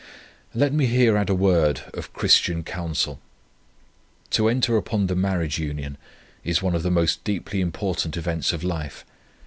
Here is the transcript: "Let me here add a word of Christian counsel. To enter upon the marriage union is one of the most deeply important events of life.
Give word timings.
"Let 0.55 0.73
me 0.73 0.87
here 0.87 1.15
add 1.15 1.29
a 1.29 1.35
word 1.35 1.81
of 1.93 2.11
Christian 2.11 2.63
counsel. 2.63 3.19
To 4.31 4.47
enter 4.49 4.75
upon 4.75 5.05
the 5.05 5.15
marriage 5.15 5.59
union 5.59 5.95
is 6.43 6.59
one 6.59 6.73
of 6.73 6.81
the 6.81 6.89
most 6.89 7.23
deeply 7.23 7.61
important 7.61 8.17
events 8.17 8.51
of 8.51 8.63
life. 8.63 9.05